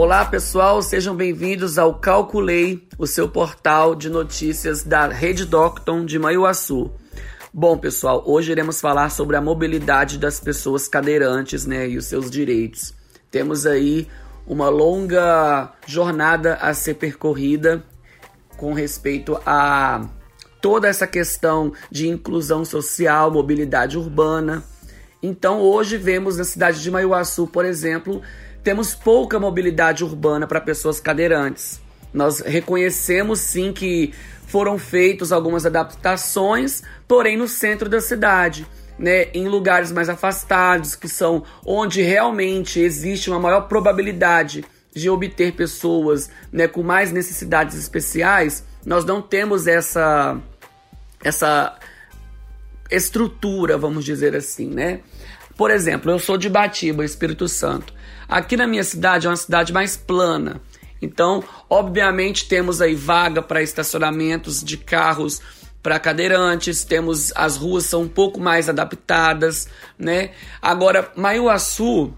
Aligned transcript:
Olá 0.00 0.24
pessoal, 0.24 0.80
sejam 0.80 1.12
bem-vindos 1.12 1.76
ao 1.76 1.92
Calculei, 1.92 2.86
o 2.96 3.04
seu 3.04 3.28
portal 3.28 3.96
de 3.96 4.08
notícias 4.08 4.84
da 4.84 5.08
Rede 5.08 5.44
Docton 5.44 6.04
de 6.04 6.20
Maiuaçu. 6.20 6.88
Bom 7.52 7.76
pessoal, 7.76 8.22
hoje 8.24 8.52
iremos 8.52 8.80
falar 8.80 9.10
sobre 9.10 9.34
a 9.34 9.40
mobilidade 9.40 10.16
das 10.16 10.38
pessoas 10.38 10.86
cadeirantes 10.86 11.66
né, 11.66 11.88
e 11.88 11.98
os 11.98 12.04
seus 12.04 12.30
direitos. 12.30 12.94
Temos 13.28 13.66
aí 13.66 14.06
uma 14.46 14.68
longa 14.68 15.72
jornada 15.84 16.54
a 16.60 16.72
ser 16.74 16.94
percorrida 16.94 17.82
com 18.56 18.72
respeito 18.72 19.36
a 19.44 20.06
toda 20.62 20.86
essa 20.86 21.08
questão 21.08 21.72
de 21.90 22.06
inclusão 22.06 22.64
social, 22.64 23.32
mobilidade 23.32 23.98
urbana. 23.98 24.62
Então, 25.20 25.60
hoje 25.60 25.96
vemos 25.96 26.36
na 26.36 26.44
cidade 26.44 26.80
de 26.80 26.88
Maiuaçu, 26.88 27.48
por 27.48 27.64
exemplo, 27.64 28.22
temos 28.62 28.94
pouca 28.94 29.38
mobilidade 29.38 30.04
urbana 30.04 30.46
para 30.46 30.60
pessoas 30.60 31.00
cadeirantes. 31.00 31.80
Nós 32.12 32.40
reconhecemos 32.40 33.40
sim 33.40 33.72
que 33.72 34.12
foram 34.46 34.78
feitas 34.78 35.30
algumas 35.30 35.66
adaptações, 35.66 36.82
porém 37.06 37.36
no 37.36 37.46
centro 37.46 37.88
da 37.88 38.00
cidade. 38.00 38.66
Né, 38.98 39.26
em 39.32 39.46
lugares 39.46 39.92
mais 39.92 40.08
afastados, 40.08 40.96
que 40.96 41.08
são 41.08 41.44
onde 41.64 42.02
realmente 42.02 42.80
existe 42.80 43.30
uma 43.30 43.38
maior 43.38 43.68
probabilidade 43.68 44.64
de 44.92 45.08
obter 45.08 45.52
pessoas 45.52 46.28
né, 46.50 46.66
com 46.66 46.82
mais 46.82 47.12
necessidades 47.12 47.78
especiais, 47.78 48.64
nós 48.84 49.04
não 49.04 49.22
temos 49.22 49.68
essa 49.68 50.36
essa 51.22 51.78
estrutura, 52.90 53.76
vamos 53.76 54.04
dizer 54.04 54.34
assim, 54.34 54.68
né? 54.68 55.00
Por 55.58 55.72
exemplo, 55.72 56.08
eu 56.12 56.20
sou 56.20 56.38
de 56.38 56.48
Batiba, 56.48 57.04
Espírito 57.04 57.48
Santo. 57.48 57.92
Aqui 58.28 58.56
na 58.56 58.64
minha 58.64 58.84
cidade 58.84 59.26
é 59.26 59.30
uma 59.30 59.36
cidade 59.36 59.72
mais 59.72 59.96
plana. 59.96 60.60
Então, 61.02 61.42
obviamente, 61.68 62.48
temos 62.48 62.80
aí 62.80 62.94
vaga 62.94 63.42
para 63.42 63.60
estacionamentos 63.60 64.62
de 64.62 64.76
carros 64.76 65.42
para 65.82 65.98
cadeirantes, 65.98 66.84
temos 66.84 67.32
as 67.34 67.56
ruas 67.56 67.86
são 67.86 68.02
um 68.02 68.08
pouco 68.08 68.38
mais 68.38 68.68
adaptadas, 68.68 69.66
né? 69.98 70.30
Agora, 70.62 71.10
Maiuaçu, 71.16 72.12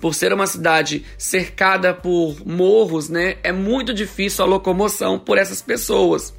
por 0.00 0.14
ser 0.14 0.32
uma 0.32 0.46
cidade 0.46 1.04
cercada 1.18 1.92
por 1.92 2.46
morros, 2.46 3.10
né, 3.10 3.36
é 3.42 3.52
muito 3.52 3.92
difícil 3.92 4.42
a 4.42 4.48
locomoção 4.48 5.18
por 5.18 5.36
essas 5.36 5.60
pessoas. 5.60 6.32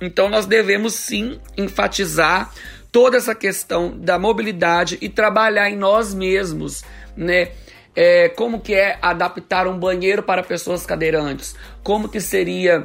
Então 0.00 0.28
nós 0.28 0.46
devemos 0.46 0.94
sim 0.94 1.38
enfatizar 1.56 2.50
toda 2.92 3.16
essa 3.16 3.34
questão 3.34 3.96
da 3.96 4.18
mobilidade 4.18 4.98
e 5.00 5.08
trabalhar 5.08 5.70
em 5.70 5.76
nós 5.76 6.14
mesmos, 6.14 6.82
né? 7.16 7.50
É, 7.94 8.28
como 8.28 8.60
que 8.60 8.72
é 8.72 8.98
adaptar 9.02 9.66
um 9.66 9.78
banheiro 9.78 10.22
para 10.22 10.42
pessoas 10.42 10.86
cadeirantes? 10.86 11.56
Como 11.82 12.08
que 12.08 12.20
seria 12.20 12.84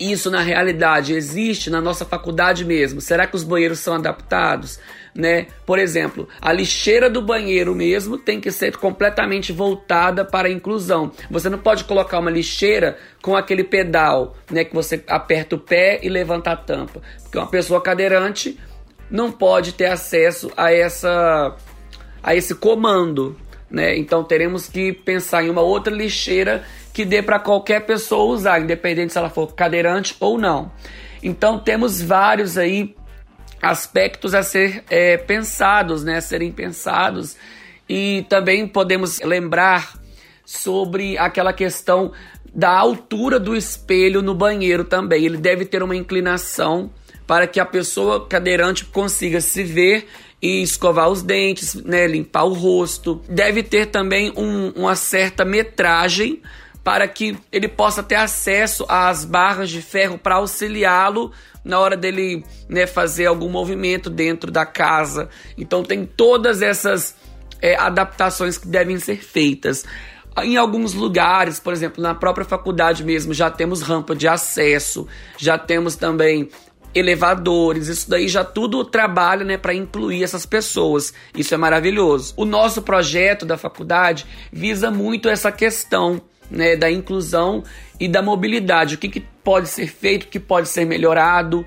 isso 0.00 0.30
na 0.30 0.40
realidade? 0.40 1.14
Existe 1.14 1.70
na 1.70 1.80
nossa 1.80 2.04
faculdade 2.04 2.64
mesmo? 2.64 3.00
Será 3.00 3.26
que 3.26 3.36
os 3.36 3.44
banheiros 3.44 3.78
são 3.78 3.94
adaptados? 3.94 4.80
né? 5.14 5.46
Por 5.64 5.78
exemplo, 5.78 6.28
a 6.40 6.52
lixeira 6.52 7.08
do 7.08 7.22
banheiro 7.22 7.74
mesmo 7.74 8.18
tem 8.18 8.40
que 8.40 8.50
ser 8.50 8.76
completamente 8.76 9.52
voltada 9.52 10.24
para 10.24 10.48
a 10.48 10.50
inclusão. 10.50 11.12
Você 11.30 11.48
não 11.48 11.58
pode 11.58 11.84
colocar 11.84 12.18
uma 12.18 12.30
lixeira 12.30 12.98
com 13.22 13.36
aquele 13.36 13.62
pedal, 13.62 14.36
né, 14.50 14.64
que 14.64 14.74
você 14.74 15.02
aperta 15.06 15.54
o 15.54 15.58
pé 15.58 16.00
e 16.02 16.08
levanta 16.08 16.50
a 16.50 16.56
tampa, 16.56 17.00
porque 17.22 17.38
uma 17.38 17.46
pessoa 17.46 17.80
cadeirante 17.80 18.58
não 19.10 19.30
pode 19.30 19.72
ter 19.72 19.86
acesso 19.86 20.50
a 20.56 20.72
essa 20.72 21.56
a 22.22 22.34
esse 22.34 22.54
comando, 22.54 23.36
né? 23.70 23.96
Então 23.96 24.24
teremos 24.24 24.66
que 24.66 24.92
pensar 24.92 25.44
em 25.44 25.50
uma 25.50 25.60
outra 25.60 25.94
lixeira 25.94 26.64
que 26.92 27.04
dê 27.04 27.22
para 27.22 27.38
qualquer 27.38 27.84
pessoa 27.84 28.32
usar, 28.32 28.60
independente 28.60 29.12
se 29.12 29.18
ela 29.18 29.28
for 29.28 29.52
cadeirante 29.54 30.16
ou 30.20 30.38
não. 30.38 30.72
Então 31.22 31.58
temos 31.58 32.00
vários 32.00 32.56
aí 32.56 32.94
aspectos 33.60 34.34
a 34.34 34.42
ser 34.42 34.84
é, 34.88 35.16
pensados, 35.16 36.04
né, 36.04 36.18
a 36.18 36.20
serem 36.20 36.52
pensados. 36.52 37.36
E 37.88 38.24
também 38.28 38.66
podemos 38.66 39.20
lembrar 39.20 39.98
sobre 40.44 41.18
aquela 41.18 41.52
questão 41.52 42.12
da 42.54 42.70
altura 42.70 43.40
do 43.40 43.56
espelho 43.56 44.22
no 44.22 44.34
banheiro 44.34 44.84
também. 44.84 45.24
Ele 45.24 45.36
deve 45.36 45.64
ter 45.64 45.82
uma 45.82 45.96
inclinação 45.96 46.90
para 47.26 47.46
que 47.46 47.58
a 47.58 47.64
pessoa 47.64 48.26
cadeirante 48.26 48.84
consiga 48.84 49.40
se 49.40 49.62
ver 49.62 50.06
e 50.40 50.62
escovar 50.62 51.08
os 51.08 51.22
dentes, 51.22 51.74
né, 51.74 52.06
limpar 52.06 52.44
o 52.44 52.52
rosto. 52.52 53.20
Deve 53.28 53.62
ter 53.62 53.86
também 53.86 54.32
um, 54.36 54.70
uma 54.70 54.94
certa 54.94 55.44
metragem 55.44 56.42
para 56.82 57.08
que 57.08 57.38
ele 57.50 57.66
possa 57.66 58.02
ter 58.02 58.16
acesso 58.16 58.84
às 58.86 59.24
barras 59.24 59.70
de 59.70 59.80
ferro 59.80 60.18
para 60.18 60.34
auxiliá-lo 60.34 61.32
na 61.64 61.80
hora 61.80 61.96
dele 61.96 62.44
né, 62.68 62.86
fazer 62.86 63.24
algum 63.24 63.48
movimento 63.48 64.10
dentro 64.10 64.50
da 64.50 64.66
casa. 64.66 65.30
Então 65.56 65.82
tem 65.82 66.04
todas 66.04 66.60
essas 66.60 67.16
é, 67.62 67.74
adaptações 67.76 68.58
que 68.58 68.68
devem 68.68 68.98
ser 68.98 69.16
feitas. 69.24 69.86
Em 70.42 70.58
alguns 70.58 70.92
lugares, 70.92 71.58
por 71.58 71.72
exemplo, 71.72 72.02
na 72.02 72.14
própria 72.14 72.44
faculdade 72.44 73.02
mesmo, 73.02 73.32
já 73.32 73.50
temos 73.50 73.80
rampa 73.80 74.14
de 74.14 74.28
acesso, 74.28 75.06
já 75.38 75.56
temos 75.56 75.96
também 75.96 76.50
elevadores, 76.94 77.88
isso 77.88 78.08
daí 78.08 78.28
já 78.28 78.44
tudo 78.44 78.84
trabalha 78.84 79.44
né, 79.44 79.56
para 79.56 79.74
incluir 79.74 80.22
essas 80.22 80.46
pessoas. 80.46 81.12
Isso 81.36 81.54
é 81.54 81.56
maravilhoso. 81.56 82.32
O 82.36 82.44
nosso 82.44 82.82
projeto 82.82 83.44
da 83.44 83.56
faculdade 83.56 84.24
visa 84.52 84.90
muito 84.90 85.28
essa 85.28 85.50
questão 85.50 86.20
né, 86.50 86.76
da 86.76 86.90
inclusão 86.90 87.64
e 87.98 88.06
da 88.06 88.22
mobilidade. 88.22 88.94
O 88.94 88.98
que, 88.98 89.08
que 89.08 89.20
pode 89.42 89.68
ser 89.68 89.88
feito, 89.88 90.24
o 90.24 90.28
que 90.28 90.38
pode 90.38 90.68
ser 90.68 90.84
melhorado. 90.84 91.66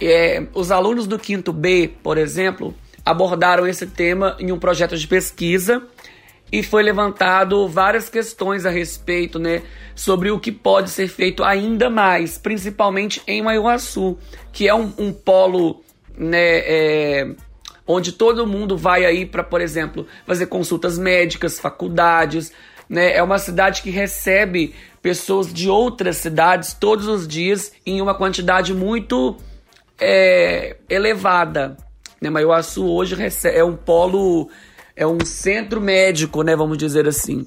É, 0.00 0.46
os 0.54 0.70
alunos 0.70 1.06
do 1.06 1.18
quinto 1.18 1.52
B, 1.52 1.90
por 2.02 2.16
exemplo, 2.16 2.74
abordaram 3.04 3.66
esse 3.66 3.86
tema 3.86 4.36
em 4.38 4.52
um 4.52 4.58
projeto 4.58 4.96
de 4.96 5.08
pesquisa 5.08 5.82
e 6.50 6.62
foi 6.62 6.82
levantado 6.82 7.68
várias 7.68 8.08
questões 8.08 8.64
a 8.64 8.70
respeito, 8.70 9.38
né, 9.38 9.62
sobre 9.94 10.30
o 10.30 10.38
que 10.38 10.52
pode 10.52 10.90
ser 10.90 11.08
feito 11.08 11.44
ainda 11.44 11.90
mais, 11.90 12.38
principalmente 12.38 13.22
em 13.26 13.42
Maiuaçu, 13.42 14.18
que 14.52 14.68
é 14.68 14.74
um, 14.74 14.92
um 14.98 15.12
polo, 15.12 15.82
né, 16.16 16.58
é, 16.58 17.30
onde 17.86 18.12
todo 18.12 18.46
mundo 18.46 18.76
vai 18.76 19.04
aí 19.04 19.24
para, 19.24 19.42
por 19.42 19.60
exemplo, 19.60 20.06
fazer 20.26 20.46
consultas 20.46 20.98
médicas, 20.98 21.58
faculdades, 21.58 22.52
né? 22.88 23.14
É 23.14 23.22
uma 23.22 23.38
cidade 23.38 23.82
que 23.82 23.90
recebe 23.90 24.74
pessoas 25.02 25.52
de 25.52 25.68
outras 25.68 26.16
cidades 26.16 26.72
todos 26.72 27.06
os 27.06 27.28
dias 27.28 27.72
em 27.84 28.00
uma 28.00 28.14
quantidade 28.14 28.72
muito 28.72 29.36
é, 30.00 30.76
elevada. 30.88 31.76
Né? 32.20 32.30
Maiuaçu 32.30 32.86
hoje 32.86 33.16
é 33.44 33.62
um 33.62 33.76
polo, 33.76 34.48
é 34.98 35.06
um 35.06 35.24
centro 35.24 35.80
médico, 35.80 36.42
né? 36.42 36.56
Vamos 36.56 36.76
dizer 36.76 37.06
assim. 37.06 37.46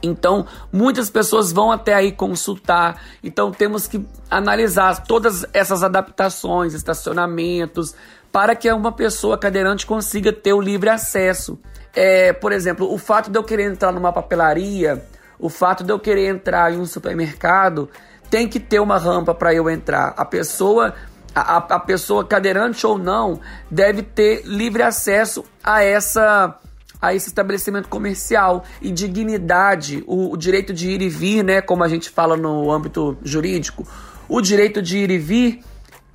Então, 0.00 0.46
muitas 0.72 1.10
pessoas 1.10 1.50
vão 1.50 1.72
até 1.72 1.92
aí 1.92 2.12
consultar. 2.12 3.02
Então, 3.22 3.50
temos 3.50 3.88
que 3.88 4.06
analisar 4.30 5.04
todas 5.04 5.44
essas 5.52 5.82
adaptações, 5.82 6.74
estacionamentos, 6.74 7.94
para 8.30 8.54
que 8.54 8.70
uma 8.70 8.92
pessoa 8.92 9.36
cadeirante 9.36 9.84
consiga 9.84 10.32
ter 10.32 10.52
o 10.52 10.60
livre 10.60 10.90
acesso. 10.90 11.58
É, 11.92 12.32
por 12.32 12.52
exemplo, 12.52 12.92
o 12.92 12.98
fato 12.98 13.30
de 13.30 13.38
eu 13.38 13.42
querer 13.42 13.64
entrar 13.64 13.92
numa 13.92 14.12
papelaria, 14.12 15.04
o 15.38 15.48
fato 15.48 15.82
de 15.82 15.92
eu 15.92 15.98
querer 15.98 16.28
entrar 16.28 16.72
em 16.72 16.78
um 16.78 16.86
supermercado, 16.86 17.88
tem 18.30 18.48
que 18.48 18.60
ter 18.60 18.78
uma 18.78 18.96
rampa 18.96 19.34
para 19.34 19.52
eu 19.52 19.68
entrar. 19.68 20.14
A 20.16 20.24
pessoa, 20.24 20.94
a, 21.34 21.56
a 21.56 21.80
pessoa 21.80 22.24
cadeirante 22.24 22.86
ou 22.86 22.96
não, 22.96 23.40
deve 23.70 24.02
ter 24.02 24.42
livre 24.44 24.82
acesso 24.82 25.44
a 25.62 25.82
essa 25.82 26.58
a 27.02 27.14
esse 27.14 27.28
estabelecimento 27.28 27.86
comercial 27.86 28.64
e 28.80 28.90
dignidade, 28.90 30.02
o, 30.06 30.32
o, 30.32 30.36
direito 30.38 30.72
de 30.72 30.88
ir 30.88 31.02
e 31.02 31.08
vir, 31.10 31.44
né, 31.44 31.60
como 31.60 31.84
a 31.84 31.88
gente 31.88 32.08
fala 32.08 32.34
no 32.34 32.72
âmbito 32.72 33.18
jurídico, 33.22 33.86
o 34.26 34.40
direito 34.40 34.80
de 34.80 34.96
ir 34.98 35.10
e 35.10 35.18
vir, 35.18 35.60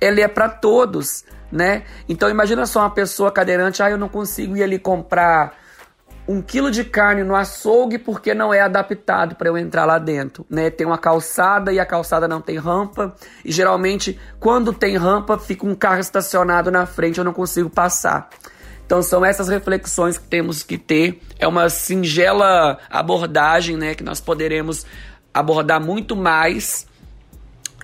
ele 0.00 0.20
é 0.20 0.26
para 0.26 0.48
todos, 0.48 1.24
né? 1.52 1.84
Então 2.08 2.28
imagina 2.28 2.66
só 2.66 2.80
uma 2.80 2.90
pessoa 2.90 3.30
cadeirante, 3.30 3.80
ah, 3.84 3.90
eu 3.90 3.98
não 3.98 4.08
consigo 4.08 4.56
ir 4.56 4.64
ali 4.64 4.80
comprar 4.80 5.59
um 6.30 6.40
quilo 6.40 6.70
de 6.70 6.84
carne 6.84 7.24
no 7.24 7.34
açougue 7.34 7.98
porque 7.98 8.32
não 8.32 8.54
é 8.54 8.60
adaptado 8.60 9.34
para 9.34 9.48
eu 9.48 9.58
entrar 9.58 9.84
lá 9.84 9.98
dentro, 9.98 10.46
né? 10.48 10.70
Tem 10.70 10.86
uma 10.86 10.96
calçada 10.96 11.72
e 11.72 11.80
a 11.80 11.84
calçada 11.84 12.28
não 12.28 12.40
tem 12.40 12.56
rampa 12.56 13.12
e 13.44 13.50
geralmente 13.50 14.16
quando 14.38 14.72
tem 14.72 14.96
rampa 14.96 15.36
fica 15.36 15.66
um 15.66 15.74
carro 15.74 15.98
estacionado 15.98 16.70
na 16.70 16.86
frente 16.86 17.18
eu 17.18 17.24
não 17.24 17.32
consigo 17.32 17.68
passar. 17.68 18.30
Então 18.86 19.02
são 19.02 19.24
essas 19.24 19.48
reflexões 19.48 20.18
que 20.18 20.28
temos 20.28 20.62
que 20.62 20.78
ter. 20.78 21.20
É 21.36 21.48
uma 21.48 21.68
singela 21.68 22.78
abordagem, 22.88 23.76
né, 23.76 23.96
que 23.96 24.04
nós 24.04 24.20
poderemos 24.20 24.86
abordar 25.34 25.80
muito 25.80 26.14
mais. 26.14 26.86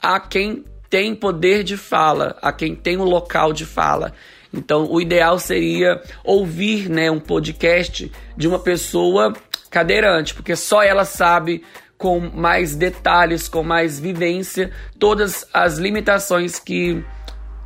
a 0.00 0.18
quem 0.18 0.64
tem 0.90 1.14
poder 1.14 1.64
de 1.64 1.76
fala, 1.76 2.36
a 2.42 2.52
quem 2.52 2.74
tem 2.74 2.98
o 2.98 3.04
local 3.04 3.52
de 3.52 3.64
fala. 3.64 4.12
Então, 4.52 4.86
o 4.90 5.00
ideal 5.00 5.38
seria 5.38 6.02
ouvir 6.22 6.90
né, 6.90 7.10
um 7.10 7.18
podcast 7.20 8.12
de 8.36 8.48
uma 8.48 8.58
pessoa 8.58 9.32
cadeirante, 9.70 10.34
porque 10.34 10.54
só 10.54 10.82
ela 10.82 11.06
sabe 11.06 11.64
com 11.96 12.20
mais 12.20 12.74
detalhes, 12.74 13.48
com 13.48 13.62
mais 13.62 13.98
vivência, 13.98 14.70
todas 14.98 15.46
as 15.54 15.78
limitações 15.78 16.58
que 16.58 17.02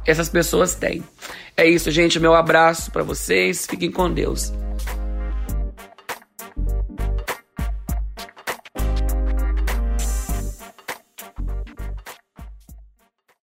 essas 0.07 0.29
pessoas 0.29 0.75
têm. 0.75 1.03
É 1.57 1.67
isso, 1.67 1.91
gente. 1.91 2.21
Meu 2.21 2.35
abraço 2.35 2.91
para 2.91 3.03
vocês. 3.03 3.67
Fiquem 3.67 3.91
com 3.91 4.13
Deus. 4.13 4.53